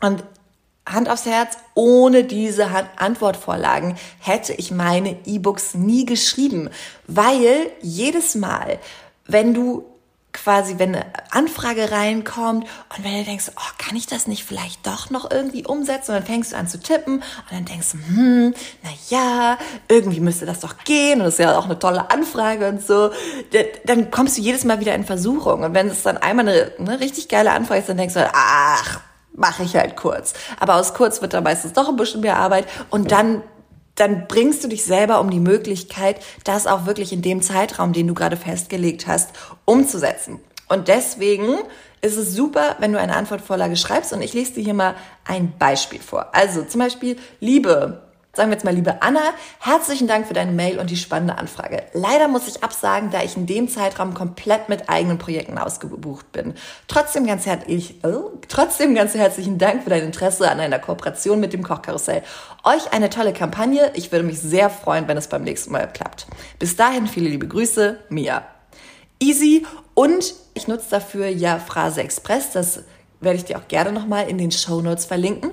Und 0.00 0.24
Hand 0.84 1.08
aufs 1.08 1.26
Herz, 1.26 1.56
ohne 1.74 2.24
diese 2.24 2.68
Antwortvorlagen 2.96 3.96
hätte 4.18 4.52
ich 4.52 4.70
meine 4.70 5.16
E-Books 5.24 5.74
nie 5.74 6.04
geschrieben, 6.04 6.70
weil 7.06 7.70
jedes 7.80 8.34
Mal, 8.34 8.78
wenn 9.26 9.54
du 9.54 9.84
quasi, 10.32 10.78
wenn 10.78 10.94
eine 10.94 11.06
Anfrage 11.30 11.90
reinkommt 11.90 12.64
und 12.64 13.04
wenn 13.04 13.18
du 13.18 13.24
denkst, 13.24 13.52
oh, 13.54 13.70
kann 13.78 13.96
ich 13.96 14.06
das 14.06 14.26
nicht 14.26 14.44
vielleicht 14.44 14.86
doch 14.86 15.10
noch 15.10 15.30
irgendwie 15.30 15.66
umsetzen? 15.66 16.12
Und 16.12 16.16
dann 16.18 16.26
fängst 16.26 16.52
du 16.52 16.56
an 16.56 16.68
zu 16.68 16.80
tippen 16.80 17.16
und 17.16 17.24
dann 17.50 17.64
denkst 17.64 17.92
du, 17.92 17.98
hm, 17.98 18.54
na 18.82 18.90
ja, 19.10 19.58
irgendwie 19.88 20.20
müsste 20.20 20.46
das 20.46 20.60
doch 20.60 20.78
gehen 20.84 21.20
und 21.20 21.26
das 21.26 21.34
ist 21.34 21.40
ja 21.40 21.58
auch 21.58 21.66
eine 21.66 21.78
tolle 21.78 22.10
Anfrage 22.10 22.68
und 22.68 22.84
so. 22.84 23.10
Dann 23.84 24.10
kommst 24.10 24.38
du 24.38 24.42
jedes 24.42 24.64
Mal 24.64 24.80
wieder 24.80 24.94
in 24.94 25.04
Versuchung 25.04 25.62
und 25.62 25.74
wenn 25.74 25.88
es 25.88 26.02
dann 26.02 26.16
einmal 26.16 26.48
eine, 26.48 26.72
eine 26.78 27.00
richtig 27.00 27.28
geile 27.28 27.52
Anfrage 27.52 27.80
ist, 27.80 27.88
dann 27.88 27.98
denkst 27.98 28.14
du, 28.14 28.30
ach, 28.32 29.00
mache 29.34 29.62
ich 29.62 29.76
halt 29.76 29.96
kurz. 29.96 30.34
Aber 30.58 30.76
aus 30.76 30.94
kurz 30.94 31.22
wird 31.22 31.34
da 31.34 31.40
meistens 31.40 31.72
doch 31.72 31.88
ein 31.88 31.96
bisschen 31.96 32.20
mehr 32.20 32.36
Arbeit 32.36 32.66
und 32.90 33.10
dann 33.12 33.42
dann 33.94 34.26
bringst 34.26 34.64
du 34.64 34.68
dich 34.68 34.84
selber 34.84 35.20
um 35.20 35.30
die 35.30 35.38
Möglichkeit, 35.38 36.16
das 36.44 36.66
auch 36.66 36.86
wirklich 36.86 37.12
in 37.12 37.20
dem 37.20 37.42
Zeitraum, 37.42 37.92
den 37.92 38.06
du 38.06 38.14
gerade 38.14 38.38
festgelegt 38.38 39.06
hast, 39.06 39.30
umzusetzen. 39.66 40.40
Und 40.68 40.88
deswegen 40.88 41.58
ist 42.00 42.16
es 42.16 42.34
super, 42.34 42.76
wenn 42.78 42.92
du 42.92 42.98
eine 42.98 43.14
Antwortvorlage 43.14 43.76
schreibst 43.76 44.12
und 44.12 44.22
ich 44.22 44.32
lese 44.32 44.54
dir 44.54 44.64
hier 44.64 44.74
mal 44.74 44.94
ein 45.26 45.52
Beispiel 45.58 46.00
vor. 46.00 46.34
Also 46.34 46.64
zum 46.64 46.80
Beispiel, 46.80 47.16
liebe 47.40 48.02
Sagen 48.34 48.48
wir 48.48 48.54
jetzt 48.54 48.64
mal, 48.64 48.74
liebe 48.74 49.02
Anna, 49.02 49.20
herzlichen 49.60 50.08
Dank 50.08 50.26
für 50.26 50.32
deine 50.32 50.52
Mail 50.52 50.78
und 50.78 50.88
die 50.88 50.96
spannende 50.96 51.36
Anfrage. 51.36 51.82
Leider 51.92 52.28
muss 52.28 52.48
ich 52.48 52.64
absagen, 52.64 53.10
da 53.10 53.22
ich 53.22 53.36
in 53.36 53.44
dem 53.44 53.68
Zeitraum 53.68 54.14
komplett 54.14 54.70
mit 54.70 54.88
eigenen 54.88 55.18
Projekten 55.18 55.58
ausgebucht 55.58 56.32
bin. 56.32 56.54
Trotzdem 56.88 57.26
ganz, 57.26 57.44
herzlich, 57.44 57.96
oh, 58.04 58.30
trotzdem 58.48 58.94
ganz 58.94 59.12
herzlichen 59.12 59.58
Dank 59.58 59.84
für 59.84 59.90
dein 59.90 60.04
Interesse 60.04 60.50
an 60.50 60.60
einer 60.60 60.78
Kooperation 60.78 61.40
mit 61.40 61.52
dem 61.52 61.62
Kochkarussell. 61.62 62.22
Euch 62.64 62.94
eine 62.94 63.10
tolle 63.10 63.34
Kampagne. 63.34 63.92
Ich 63.96 64.10
würde 64.12 64.24
mich 64.24 64.40
sehr 64.40 64.70
freuen, 64.70 65.08
wenn 65.08 65.18
es 65.18 65.28
beim 65.28 65.42
nächsten 65.42 65.70
Mal 65.70 65.92
klappt. 65.92 66.26
Bis 66.58 66.74
dahin 66.74 67.08
viele 67.08 67.28
liebe 67.28 67.46
Grüße, 67.46 67.98
Mia. 68.08 68.46
Easy 69.20 69.66
und 69.92 70.32
ich 70.54 70.68
nutze 70.68 70.86
dafür 70.88 71.28
ja 71.28 71.58
Phrase 71.58 72.00
Express. 72.00 72.52
Das 72.52 72.80
werde 73.20 73.36
ich 73.36 73.44
dir 73.44 73.58
auch 73.58 73.68
gerne 73.68 73.92
nochmal 73.92 74.26
in 74.30 74.38
den 74.38 74.52
Show 74.52 74.80
Notes 74.80 75.04
verlinken. 75.04 75.50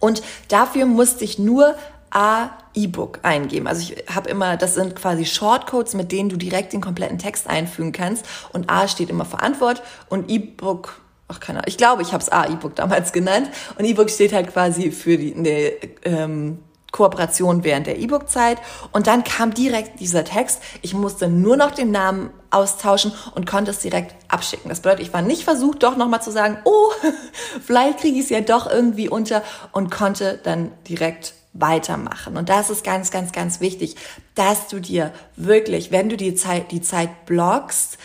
Und 0.00 0.22
dafür 0.48 0.86
musste 0.86 1.24
ich 1.24 1.38
nur 1.38 1.74
A 2.10 2.50
E-Book 2.74 3.20
eingeben. 3.22 3.66
Also 3.66 3.92
ich 3.92 4.14
habe 4.14 4.30
immer, 4.30 4.56
das 4.56 4.74
sind 4.74 4.96
quasi 4.96 5.24
Shortcodes, 5.24 5.94
mit 5.94 6.12
denen 6.12 6.28
du 6.28 6.36
direkt 6.36 6.72
den 6.72 6.80
kompletten 6.80 7.18
Text 7.18 7.48
einfügen 7.48 7.92
kannst. 7.92 8.24
Und 8.52 8.70
A 8.70 8.88
steht 8.88 9.10
immer 9.10 9.24
für 9.24 9.40
Antwort 9.40 9.82
und 10.08 10.30
E-Book, 10.30 11.00
ach 11.28 11.40
keine 11.40 11.58
Ahnung, 11.58 11.68
ich 11.68 11.76
glaube, 11.76 12.02
ich 12.02 12.12
habe 12.12 12.22
es 12.22 12.30
A 12.30 12.46
E-Book 12.46 12.76
damals 12.76 13.12
genannt. 13.12 13.50
Und 13.78 13.84
E-Book 13.84 14.10
steht 14.10 14.32
halt 14.32 14.52
quasi 14.52 14.90
für 14.92 15.16
die 15.16 15.34
ne, 15.34 15.72
ähm, 16.04 16.58
Kooperation 16.96 17.62
während 17.62 17.86
der 17.86 17.98
E-Book-Zeit. 17.98 18.58
Und 18.92 19.06
dann 19.06 19.22
kam 19.22 19.52
direkt 19.52 20.00
dieser 20.00 20.24
Text. 20.24 20.62
Ich 20.80 20.94
musste 20.94 21.28
nur 21.28 21.56
noch 21.56 21.72
den 21.72 21.90
Namen 21.90 22.30
austauschen 22.50 23.12
und 23.34 23.46
konnte 23.46 23.70
es 23.70 23.80
direkt 23.80 24.14
abschicken. 24.28 24.70
Das 24.70 24.80
bedeutet, 24.80 25.06
ich 25.06 25.12
war 25.12 25.20
nicht 25.20 25.44
versucht, 25.44 25.82
doch 25.82 25.96
nochmal 25.96 26.22
zu 26.22 26.30
sagen, 26.30 26.58
oh, 26.64 26.90
vielleicht 27.64 27.98
kriege 27.98 28.18
ich 28.18 28.24
es 28.24 28.30
ja 28.30 28.40
doch 28.40 28.70
irgendwie 28.70 29.10
unter 29.10 29.42
und 29.72 29.90
konnte 29.90 30.40
dann 30.42 30.72
direkt 30.88 31.34
weitermachen. 31.52 32.36
Und 32.38 32.48
das 32.48 32.70
ist 32.70 32.82
ganz, 32.82 33.10
ganz, 33.10 33.32
ganz 33.32 33.60
wichtig, 33.60 33.96
dass 34.34 34.68
du 34.68 34.80
dir 34.80 35.12
wirklich, 35.36 35.90
wenn 35.90 36.08
du 36.08 36.16
die 36.16 36.34
Zeit, 36.34 36.72
die 36.72 36.82
Zeit 36.82 37.26
blockst, 37.26 37.98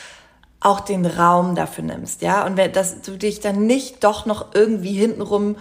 auch 0.60 0.82
den 0.82 1.06
Raum 1.06 1.56
dafür 1.56 1.86
nimmst, 1.86 2.22
ja, 2.22 2.46
und 2.46 2.58
dass 2.76 3.02
du 3.02 3.18
dich 3.18 3.40
dann 3.40 3.66
nicht 3.66 4.04
doch 4.04 4.26
noch 4.26 4.54
irgendwie 4.54 4.94
hintenrum 4.94 5.56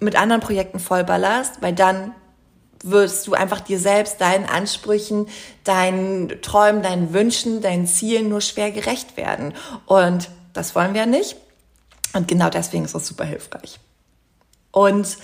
mit 0.00 0.16
anderen 0.16 0.40
Projekten 0.40 0.80
vollballerst, 0.80 1.62
weil 1.62 1.74
dann 1.74 2.12
wirst 2.82 3.26
du 3.26 3.34
einfach 3.34 3.60
dir 3.60 3.78
selbst, 3.78 4.20
deinen 4.20 4.44
Ansprüchen, 4.44 5.28
deinen 5.64 6.40
Träumen, 6.42 6.82
deinen 6.82 7.12
Wünschen, 7.12 7.60
deinen 7.60 7.86
Zielen 7.86 8.28
nur 8.28 8.40
schwer 8.40 8.70
gerecht 8.70 9.16
werden. 9.16 9.54
Und 9.86 10.30
das 10.52 10.74
wollen 10.74 10.94
wir 10.94 11.06
nicht. 11.06 11.36
Und 12.12 12.28
genau 12.28 12.48
deswegen 12.48 12.84
ist 12.84 12.94
das 12.94 13.06
super 13.06 13.24
hilfreich. 13.24 13.78
Und 14.70 15.18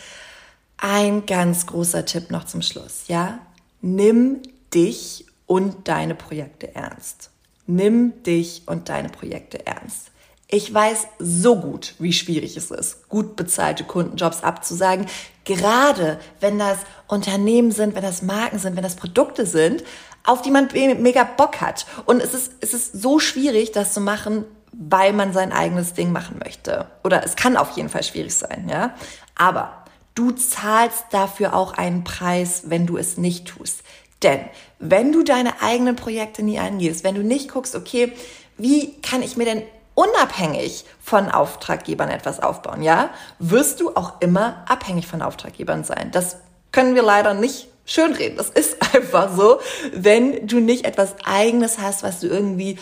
ein 0.78 1.26
ganz 1.26 1.66
großer 1.66 2.04
Tipp 2.04 2.30
noch 2.30 2.44
zum 2.44 2.62
Schluss, 2.62 3.04
ja? 3.08 3.38
Nimm 3.80 4.42
dich 4.74 5.26
und 5.46 5.88
deine 5.88 6.14
Projekte 6.14 6.74
ernst. 6.74 7.30
Nimm 7.66 8.22
dich 8.22 8.62
und 8.66 8.88
deine 8.88 9.08
Projekte 9.08 9.66
ernst. 9.66 10.11
Ich 10.54 10.72
weiß 10.72 11.06
so 11.18 11.56
gut, 11.56 11.94
wie 11.98 12.12
schwierig 12.12 12.58
es 12.58 12.70
ist, 12.70 13.08
gut 13.08 13.36
bezahlte 13.36 13.84
Kundenjobs 13.84 14.42
abzusagen, 14.42 15.06
gerade 15.46 16.20
wenn 16.40 16.58
das 16.58 16.76
Unternehmen 17.08 17.72
sind, 17.72 17.94
wenn 17.94 18.02
das 18.02 18.20
Marken 18.20 18.58
sind, 18.58 18.76
wenn 18.76 18.82
das 18.82 18.96
Produkte 18.96 19.46
sind, 19.46 19.82
auf 20.24 20.42
die 20.42 20.50
man 20.50 20.68
mega 20.74 21.24
Bock 21.24 21.62
hat. 21.62 21.86
Und 22.04 22.22
es 22.22 22.34
ist, 22.34 22.52
es 22.60 22.74
ist 22.74 22.92
so 23.00 23.18
schwierig, 23.18 23.72
das 23.72 23.94
zu 23.94 24.02
machen, 24.02 24.44
weil 24.72 25.14
man 25.14 25.32
sein 25.32 25.52
eigenes 25.52 25.94
Ding 25.94 26.12
machen 26.12 26.38
möchte. 26.44 26.86
Oder 27.02 27.24
es 27.24 27.34
kann 27.34 27.56
auf 27.56 27.70
jeden 27.70 27.88
Fall 27.88 28.02
schwierig 28.02 28.34
sein, 28.34 28.68
ja. 28.68 28.94
Aber 29.34 29.86
du 30.14 30.32
zahlst 30.32 31.06
dafür 31.12 31.54
auch 31.54 31.72
einen 31.72 32.04
Preis, 32.04 32.64
wenn 32.66 32.84
du 32.84 32.98
es 32.98 33.16
nicht 33.16 33.48
tust. 33.48 33.84
Denn 34.22 34.40
wenn 34.78 35.12
du 35.12 35.22
deine 35.22 35.62
eigenen 35.62 35.96
Projekte 35.96 36.42
nie 36.42 36.58
angehst, 36.58 37.04
wenn 37.04 37.14
du 37.14 37.22
nicht 37.22 37.50
guckst, 37.50 37.74
okay, 37.74 38.12
wie 38.58 39.00
kann 39.00 39.22
ich 39.22 39.38
mir 39.38 39.46
denn 39.46 39.62
unabhängig 39.94 40.84
von 41.02 41.30
Auftraggebern 41.30 42.08
etwas 42.08 42.40
aufbauen, 42.40 42.82
ja, 42.82 43.10
wirst 43.38 43.80
du 43.80 43.94
auch 43.94 44.20
immer 44.20 44.64
abhängig 44.68 45.06
von 45.06 45.22
Auftraggebern 45.22 45.84
sein. 45.84 46.10
Das 46.12 46.36
können 46.70 46.94
wir 46.94 47.02
leider 47.02 47.34
nicht 47.34 47.68
schönreden. 47.84 48.36
Das 48.36 48.50
ist 48.50 48.76
einfach 48.94 49.34
so. 49.36 49.60
Wenn 49.92 50.46
du 50.46 50.60
nicht 50.60 50.84
etwas 50.84 51.14
eigenes 51.24 51.78
hast, 51.78 52.02
was 52.02 52.20
du 52.20 52.28
irgendwie 52.28 52.78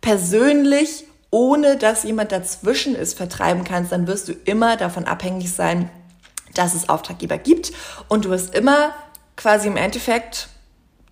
persönlich, 0.00 1.04
ohne 1.30 1.76
dass 1.76 2.04
jemand 2.04 2.32
dazwischen 2.32 2.94
ist, 2.94 3.16
vertreiben 3.16 3.64
kannst, 3.64 3.92
dann 3.92 4.06
wirst 4.06 4.28
du 4.28 4.32
immer 4.32 4.76
davon 4.76 5.04
abhängig 5.04 5.52
sein, 5.52 5.90
dass 6.54 6.74
es 6.74 6.88
Auftraggeber 6.88 7.36
gibt 7.36 7.72
und 8.08 8.24
du 8.24 8.30
wirst 8.30 8.54
immer 8.54 8.94
quasi 9.36 9.68
im 9.68 9.76
Endeffekt 9.76 10.48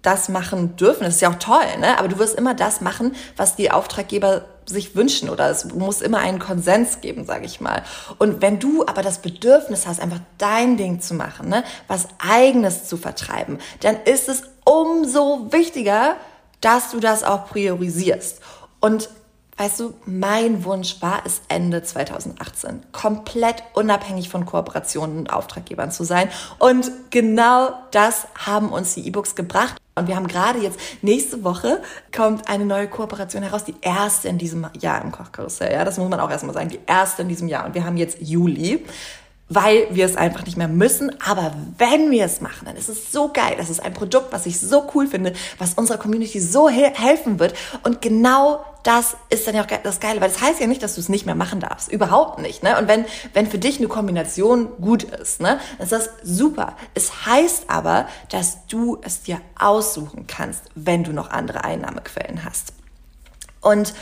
das 0.00 0.28
machen 0.28 0.76
dürfen. 0.76 1.04
Das 1.04 1.16
ist 1.16 1.20
ja 1.20 1.30
auch 1.30 1.38
toll, 1.38 1.64
ne? 1.80 1.98
Aber 1.98 2.08
du 2.08 2.18
wirst 2.18 2.36
immer 2.36 2.54
das 2.54 2.80
machen, 2.80 3.14
was 3.36 3.56
die 3.56 3.70
Auftraggeber 3.70 4.44
sich 4.66 4.96
wünschen 4.96 5.28
oder 5.28 5.50
es 5.50 5.64
muss 5.72 6.00
immer 6.00 6.18
einen 6.18 6.38
Konsens 6.38 7.00
geben, 7.00 7.24
sage 7.24 7.46
ich 7.46 7.60
mal. 7.60 7.82
Und 8.18 8.42
wenn 8.42 8.58
du 8.58 8.86
aber 8.86 9.02
das 9.02 9.18
Bedürfnis 9.20 9.86
hast, 9.86 10.00
einfach 10.00 10.20
dein 10.38 10.76
Ding 10.76 11.00
zu 11.00 11.14
machen, 11.14 11.48
ne, 11.48 11.64
was 11.88 12.08
eigenes 12.18 12.84
zu 12.84 12.96
vertreiben, 12.96 13.58
dann 13.80 13.96
ist 14.04 14.28
es 14.28 14.44
umso 14.64 15.52
wichtiger, 15.52 16.16
dass 16.60 16.90
du 16.90 17.00
das 17.00 17.24
auch 17.24 17.48
priorisierst. 17.48 18.40
Und 18.80 19.08
Weißt 19.56 19.78
du, 19.78 19.94
mein 20.04 20.64
Wunsch 20.64 21.00
war 21.00 21.22
es 21.24 21.40
Ende 21.46 21.80
2018, 21.80 22.86
komplett 22.90 23.62
unabhängig 23.74 24.28
von 24.28 24.46
Kooperationen 24.46 25.18
und 25.18 25.32
Auftraggebern 25.32 25.92
zu 25.92 26.02
sein. 26.02 26.28
Und 26.58 26.90
genau 27.10 27.72
das 27.92 28.26
haben 28.34 28.70
uns 28.70 28.94
die 28.94 29.06
E-Books 29.06 29.36
gebracht. 29.36 29.76
Und 29.96 30.08
wir 30.08 30.16
haben 30.16 30.26
gerade 30.26 30.58
jetzt, 30.58 30.78
nächste 31.02 31.44
Woche 31.44 31.80
kommt 32.14 32.48
eine 32.48 32.66
neue 32.66 32.88
Kooperation 32.88 33.44
heraus, 33.44 33.64
die 33.64 33.76
erste 33.80 34.28
in 34.28 34.38
diesem 34.38 34.66
Jahr 34.80 35.00
im 35.02 35.12
Kochkarussell. 35.12 35.72
Ja, 35.72 35.84
das 35.84 35.98
muss 35.98 36.08
man 36.08 36.18
auch 36.18 36.30
erstmal 36.30 36.54
sagen, 36.54 36.68
die 36.68 36.80
erste 36.84 37.22
in 37.22 37.28
diesem 37.28 37.46
Jahr. 37.46 37.64
Und 37.64 37.74
wir 37.74 37.84
haben 37.84 37.96
jetzt 37.96 38.18
Juli 38.20 38.84
weil 39.48 39.86
wir 39.90 40.06
es 40.06 40.16
einfach 40.16 40.44
nicht 40.46 40.56
mehr 40.56 40.68
müssen. 40.68 41.12
Aber 41.20 41.54
wenn 41.78 42.10
wir 42.10 42.24
es 42.24 42.40
machen, 42.40 42.64
dann 42.64 42.76
ist 42.76 42.88
es 42.88 43.12
so 43.12 43.30
geil. 43.32 43.54
Das 43.58 43.70
ist 43.70 43.80
ein 43.80 43.92
Produkt, 43.92 44.32
was 44.32 44.46
ich 44.46 44.58
so 44.58 44.90
cool 44.94 45.06
finde, 45.06 45.34
was 45.58 45.74
unserer 45.74 45.98
Community 45.98 46.40
so 46.40 46.68
he 46.68 46.86
helfen 46.92 47.38
wird. 47.38 47.54
Und 47.82 48.00
genau 48.00 48.64
das 48.84 49.16
ist 49.30 49.46
dann 49.46 49.54
ja 49.56 49.62
auch 49.62 49.66
das 49.66 49.98
Geile, 49.98 50.20
weil 50.20 50.28
das 50.28 50.40
heißt 50.40 50.60
ja 50.60 50.66
nicht, 50.66 50.82
dass 50.82 50.94
du 50.94 51.00
es 51.00 51.08
nicht 51.08 51.26
mehr 51.26 51.34
machen 51.34 51.58
darfst. 51.58 51.90
Überhaupt 51.90 52.38
nicht. 52.38 52.62
Ne? 52.62 52.78
Und 52.78 52.86
wenn, 52.86 53.06
wenn 53.32 53.46
für 53.46 53.58
dich 53.58 53.78
eine 53.78 53.88
Kombination 53.88 54.68
gut 54.80 55.02
ist, 55.04 55.40
ne, 55.40 55.58
dann 55.78 55.84
ist 55.84 55.92
das 55.92 56.10
super. 56.22 56.76
Es 56.92 57.26
heißt 57.26 57.64
aber, 57.68 58.06
dass 58.28 58.66
du 58.66 58.98
es 59.02 59.22
dir 59.22 59.40
aussuchen 59.58 60.26
kannst, 60.26 60.62
wenn 60.74 61.02
du 61.02 61.12
noch 61.12 61.30
andere 61.30 61.64
Einnahmequellen 61.64 62.44
hast. 62.44 62.74
Und 63.62 63.94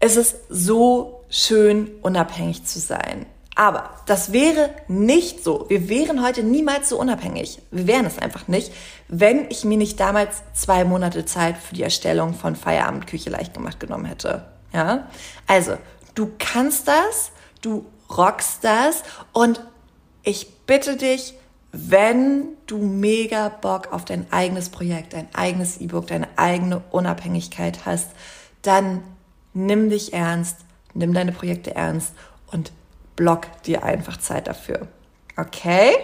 es 0.00 0.16
ist 0.16 0.36
so 0.48 1.24
schön, 1.30 1.90
unabhängig 2.02 2.64
zu 2.66 2.80
sein 2.80 3.26
Aber 3.60 3.90
das 4.06 4.32
wäre 4.32 4.70
nicht 4.88 5.44
so. 5.44 5.66
Wir 5.68 5.90
wären 5.90 6.24
heute 6.24 6.42
niemals 6.42 6.88
so 6.88 6.98
unabhängig. 6.98 7.60
Wir 7.70 7.86
wären 7.86 8.06
es 8.06 8.16
einfach 8.16 8.48
nicht, 8.48 8.72
wenn 9.06 9.50
ich 9.50 9.64
mir 9.64 9.76
nicht 9.76 10.00
damals 10.00 10.42
zwei 10.54 10.82
Monate 10.84 11.26
Zeit 11.26 11.58
für 11.58 11.74
die 11.74 11.82
Erstellung 11.82 12.32
von 12.32 12.56
Feierabendküche 12.56 13.28
leicht 13.28 13.52
gemacht 13.52 13.78
genommen 13.78 14.06
hätte. 14.06 14.46
Ja? 14.72 15.10
Also, 15.46 15.76
du 16.14 16.30
kannst 16.38 16.88
das, 16.88 17.32
du 17.60 17.84
rockst 18.08 18.64
das 18.64 19.02
und 19.34 19.60
ich 20.22 20.50
bitte 20.64 20.96
dich, 20.96 21.34
wenn 21.70 22.56
du 22.66 22.78
mega 22.78 23.50
Bock 23.50 23.92
auf 23.92 24.06
dein 24.06 24.32
eigenes 24.32 24.70
Projekt, 24.70 25.12
dein 25.12 25.28
eigenes 25.34 25.76
E-Book, 25.76 26.06
deine 26.06 26.28
eigene 26.36 26.80
Unabhängigkeit 26.90 27.84
hast, 27.84 28.08
dann 28.62 29.02
nimm 29.52 29.90
dich 29.90 30.14
ernst, 30.14 30.56
nimm 30.94 31.12
deine 31.12 31.32
Projekte 31.32 31.74
ernst 31.74 32.14
und 32.50 32.72
block 33.20 33.62
dir 33.64 33.84
einfach 33.84 34.16
Zeit 34.16 34.46
dafür. 34.46 34.88
Okay? 35.36 35.94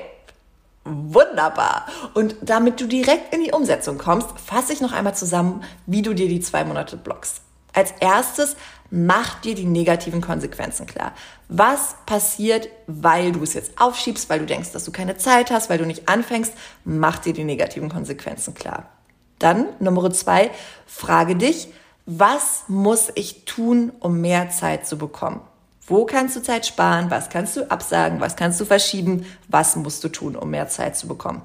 Wunderbar. 0.85 1.87
Und 2.13 2.37
damit 2.43 2.79
du 2.79 2.87
direkt 2.87 3.35
in 3.35 3.43
die 3.43 3.53
Umsetzung 3.53 3.97
kommst, 3.97 4.29
fasse 4.39 4.75
ich 4.75 4.83
noch 4.83 4.93
einmal 4.93 5.15
zusammen, 5.15 5.65
wie 5.87 6.03
du 6.03 6.13
dir 6.13 6.29
die 6.29 6.41
zwei 6.41 6.63
Monate 6.63 6.99
blockst. 6.99 7.41
Als 7.73 7.93
erstes 8.01 8.57
mach 8.91 9.41
dir 9.41 9.55
die 9.55 9.65
negativen 9.65 10.21
Konsequenzen 10.21 10.85
klar. 10.85 11.15
Was 11.49 11.97
passiert, 12.05 12.69
weil 12.87 13.33
du 13.33 13.43
es 13.43 13.55
jetzt 13.55 13.81
aufschiebst, 13.81 14.29
weil 14.29 14.41
du 14.41 14.47
denkst, 14.47 14.73
dass 14.73 14.85
du 14.85 14.93
keine 14.93 15.17
Zeit 15.17 15.51
hast, 15.51 15.71
weil 15.71 15.79
du 15.79 15.87
nicht 15.87 16.11
anfängst? 16.11 16.53
Mach 16.85 17.17
dir 17.17 17.33
die 17.33 17.45
negativen 17.45 17.89
Konsequenzen 17.89 18.53
klar. 18.53 18.91
Dann 19.39 19.69
Nummer 19.81 20.11
zwei, 20.13 20.51
frage 20.85 21.35
dich, 21.35 21.69
was 22.05 22.65
muss 22.69 23.11
ich 23.15 23.47
tun, 23.47 23.91
um 24.01 24.21
mehr 24.21 24.51
Zeit 24.51 24.87
zu 24.87 24.99
bekommen? 24.99 25.41
Wo 25.87 26.05
kannst 26.05 26.35
du 26.37 26.43
Zeit 26.43 26.67
sparen? 26.67 27.11
Was 27.11 27.29
kannst 27.29 27.57
du 27.57 27.71
absagen? 27.71 28.21
Was 28.21 28.37
kannst 28.37 28.61
du 28.61 28.65
verschieben? 28.65 29.25
Was 29.49 29.77
musst 29.77 30.03
du 30.03 30.09
tun, 30.09 30.35
um 30.35 30.51
mehr 30.51 30.69
Zeit 30.69 30.97
zu 30.97 31.07
bekommen? 31.07 31.43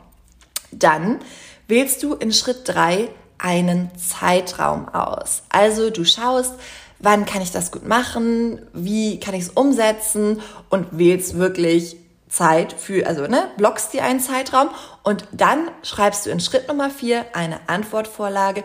Dann 0.71 1.19
wählst 1.67 2.01
du 2.01 2.15
in 2.15 2.33
Schritt 2.33 2.67
drei 2.67 3.09
einen 3.37 3.91
Zeitraum 3.97 4.89
aus. 4.89 5.43
Also 5.49 5.89
du 5.89 6.05
schaust, 6.05 6.53
wann 6.99 7.25
kann 7.25 7.41
ich 7.41 7.51
das 7.51 7.71
gut 7.71 7.87
machen, 7.87 8.61
wie 8.73 9.19
kann 9.19 9.33
ich 9.33 9.43
es 9.43 9.49
umsetzen 9.49 10.41
und 10.69 10.87
wählst 10.91 11.37
wirklich 11.37 11.97
Zeit 12.29 12.73
für, 12.73 13.05
also 13.07 13.27
ne, 13.27 13.51
blockst 13.57 13.93
dir 13.93 14.03
einen 14.05 14.21
Zeitraum 14.21 14.69
und 15.03 15.27
dann 15.31 15.69
schreibst 15.83 16.25
du 16.25 16.29
in 16.29 16.39
Schritt 16.39 16.67
Nummer 16.67 16.89
vier 16.89 17.25
eine 17.33 17.59
Antwortvorlage 17.67 18.63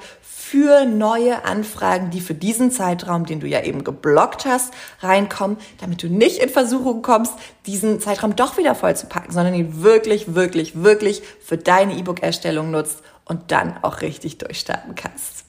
für 0.50 0.87
neue 0.87 1.45
Anfragen, 1.45 2.11
die 2.11 2.21
für 2.21 2.35
diesen 2.35 2.71
Zeitraum, 2.71 3.26
den 3.26 3.41
du 3.41 3.49
ja 3.49 3.65
eben 3.65 3.83
geblockt 3.83 4.45
hast, 4.45 4.73
reinkommen, 5.00 5.57
damit 5.81 6.05
du 6.05 6.09
nicht 6.09 6.38
in 6.38 6.49
Versuchung 6.49 7.03
kommst, 7.03 7.33
diesen 7.67 8.00
Zeitraum 8.00 8.37
doch 8.37 8.57
wieder 8.57 8.76
voll 8.76 8.95
zu 8.95 9.07
packen, 9.07 9.33
sondern 9.33 9.55
ihn 9.55 9.83
wirklich, 9.83 10.37
wirklich, 10.37 10.85
wirklich 10.85 11.23
für 11.45 11.59
deine 11.59 11.97
E-Book-Erstellung 11.99 12.71
nutzt 12.71 13.03
und 13.25 13.50
dann 13.50 13.83
auch 13.83 14.03
richtig 14.03 14.38
durchstarten 14.38 14.95
kannst. 14.95 15.47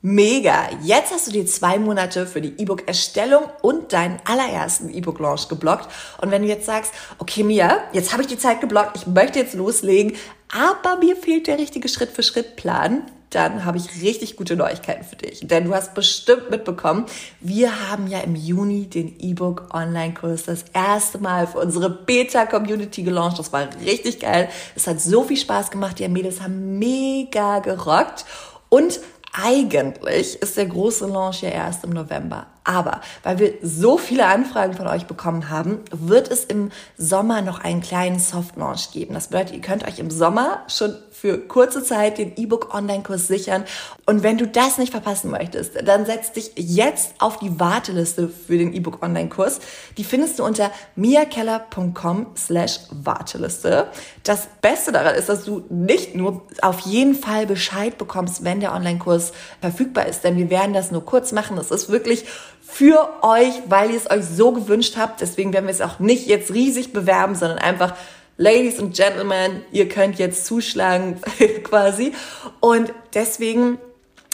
Mega! 0.00 0.70
Jetzt 0.82 1.12
hast 1.12 1.26
du 1.26 1.32
dir 1.32 1.44
zwei 1.44 1.78
Monate 1.78 2.26
für 2.26 2.40
die 2.40 2.54
E-Book-Erstellung 2.56 3.42
und 3.60 3.92
deinen 3.92 4.18
allerersten 4.24 4.88
E-Book-Launch 4.88 5.48
geblockt. 5.48 5.88
Und 6.22 6.30
wenn 6.30 6.40
du 6.40 6.48
jetzt 6.48 6.64
sagst, 6.64 6.92
okay, 7.18 7.42
Mia, 7.42 7.82
jetzt 7.92 8.12
habe 8.12 8.22
ich 8.22 8.28
die 8.28 8.38
Zeit 8.38 8.62
geblockt, 8.62 8.96
ich 8.96 9.06
möchte 9.06 9.38
jetzt 9.38 9.52
loslegen, 9.52 10.16
aber 10.50 10.96
mir 11.00 11.16
fehlt 11.16 11.48
der 11.48 11.58
richtige 11.58 11.88
Schritt-für-Schritt-Plan, 11.88 13.02
dann 13.30 13.64
habe 13.64 13.78
ich 13.78 14.02
richtig 14.02 14.36
gute 14.36 14.56
Neuigkeiten 14.56 15.04
für 15.04 15.16
dich. 15.16 15.40
Denn 15.46 15.64
du 15.64 15.74
hast 15.74 15.94
bestimmt 15.94 16.50
mitbekommen, 16.50 17.06
wir 17.40 17.90
haben 17.90 18.06
ja 18.06 18.20
im 18.20 18.36
Juni 18.36 18.86
den 18.86 19.18
E-Book 19.18 19.74
Online-Kurs 19.74 20.44
das 20.44 20.64
erste 20.72 21.18
Mal 21.18 21.46
für 21.46 21.58
unsere 21.58 21.90
Beta-Community 21.90 23.02
gelauncht. 23.02 23.38
Das 23.38 23.52
war 23.52 23.68
richtig 23.84 24.20
geil. 24.20 24.48
Es 24.74 24.86
hat 24.86 25.00
so 25.00 25.24
viel 25.24 25.36
Spaß 25.36 25.70
gemacht. 25.70 25.98
Die 25.98 26.08
Mädels 26.08 26.40
haben 26.40 26.78
mega 26.78 27.58
gerockt. 27.58 28.24
Und 28.68 29.00
eigentlich 29.32 30.40
ist 30.40 30.56
der 30.56 30.66
große 30.66 31.06
Launch 31.06 31.42
ja 31.42 31.50
erst 31.50 31.84
im 31.84 31.90
November. 31.90 32.46
Aber 32.66 33.00
weil 33.22 33.38
wir 33.38 33.54
so 33.62 33.96
viele 33.96 34.26
Anfragen 34.26 34.74
von 34.74 34.88
euch 34.88 35.06
bekommen 35.06 35.50
haben, 35.50 35.78
wird 35.92 36.28
es 36.32 36.44
im 36.44 36.72
Sommer 36.98 37.40
noch 37.40 37.60
einen 37.60 37.80
kleinen 37.80 38.18
Soft 38.18 38.56
Launch 38.56 38.90
geben. 38.92 39.14
Das 39.14 39.28
bedeutet, 39.28 39.54
ihr 39.54 39.60
könnt 39.60 39.86
euch 39.86 40.00
im 40.00 40.10
Sommer 40.10 40.64
schon 40.66 40.96
für 41.12 41.38
kurze 41.38 41.82
Zeit 41.82 42.18
den 42.18 42.36
E-Book 42.36 42.74
Online-Kurs 42.74 43.28
sichern. 43.28 43.64
Und 44.04 44.22
wenn 44.24 44.36
du 44.36 44.48
das 44.48 44.78
nicht 44.78 44.90
verpassen 44.90 45.30
möchtest, 45.30 45.72
dann 45.86 46.04
setz 46.06 46.32
dich 46.32 46.52
jetzt 46.56 47.14
auf 47.20 47.38
die 47.38 47.58
Warteliste 47.58 48.28
für 48.28 48.58
den 48.58 48.74
E-Book 48.74 49.00
Online-Kurs. 49.00 49.60
Die 49.96 50.04
findest 50.04 50.38
du 50.38 50.44
unter 50.44 50.70
miakeller.com 50.96 52.26
slash 52.36 52.80
Warteliste. 52.90 53.86
Das 54.24 54.48
Beste 54.60 54.90
daran 54.90 55.14
ist, 55.14 55.28
dass 55.28 55.44
du 55.44 55.64
nicht 55.70 56.16
nur 56.16 56.42
auf 56.62 56.80
jeden 56.80 57.14
Fall 57.14 57.46
Bescheid 57.46 57.96
bekommst, 57.96 58.44
wenn 58.44 58.58
der 58.58 58.74
Online-Kurs 58.74 59.32
verfügbar 59.60 60.06
ist, 60.06 60.24
denn 60.24 60.36
wir 60.36 60.50
werden 60.50 60.74
das 60.74 60.90
nur 60.90 61.04
kurz 61.04 61.30
machen. 61.30 61.56
Es 61.58 61.70
ist 61.70 61.88
wirklich 61.88 62.26
für 62.66 63.08
euch, 63.22 63.52
weil 63.68 63.90
ihr 63.90 63.96
es 63.96 64.10
euch 64.10 64.24
so 64.24 64.52
gewünscht 64.52 64.96
habt. 64.96 65.20
Deswegen 65.20 65.52
werden 65.52 65.66
wir 65.66 65.72
es 65.72 65.80
auch 65.80 65.98
nicht 65.98 66.26
jetzt 66.26 66.52
riesig 66.52 66.92
bewerben, 66.92 67.34
sondern 67.34 67.58
einfach 67.58 67.94
Ladies 68.38 68.78
and 68.78 68.94
Gentlemen, 68.94 69.62
ihr 69.72 69.88
könnt 69.88 70.18
jetzt 70.18 70.44
zuschlagen 70.44 71.20
quasi. 71.62 72.12
Und 72.60 72.92
deswegen 73.14 73.78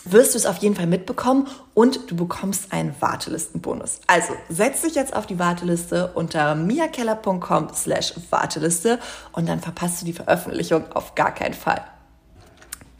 wirst 0.04 0.34
du 0.34 0.38
es 0.38 0.46
auf 0.46 0.56
jeden 0.56 0.74
Fall 0.74 0.88
mitbekommen 0.88 1.46
und 1.74 2.10
du 2.10 2.16
bekommst 2.16 2.72
einen 2.72 2.94
Wartelistenbonus. 2.98 4.00
Also 4.08 4.32
setz 4.48 4.82
dich 4.82 4.96
jetzt 4.96 5.14
auf 5.14 5.26
die 5.26 5.38
Warteliste 5.38 6.10
unter 6.14 6.56
miakeller.com 6.56 7.68
slash 7.74 8.14
Warteliste 8.30 8.98
und 9.30 9.48
dann 9.48 9.60
verpasst 9.60 10.00
du 10.00 10.06
die 10.06 10.12
Veröffentlichung 10.12 10.90
auf 10.92 11.14
gar 11.14 11.32
keinen 11.32 11.54
Fall. 11.54 11.82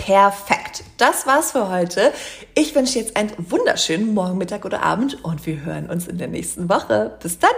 Perfekt. 0.05 0.83
Das 0.99 1.29
war's 1.29 1.53
für 1.53 1.71
heute. 1.71 2.13
Ich 2.57 2.75
wünsche 2.75 2.99
jetzt 2.99 3.17
einen 3.17 3.31
wunderschönen 3.39 4.15
Morgen, 4.15 4.37
Mittag 4.37 4.65
oder 4.65 4.83
Abend 4.83 5.23
und 5.25 5.47
wir 5.47 5.65
hören 5.65 5.89
uns 5.89 6.09
in 6.09 6.19
der 6.19 6.27
nächsten 6.27 6.69
Woche. 6.69 7.17
Bis 7.23 7.39
dann! 7.39 7.51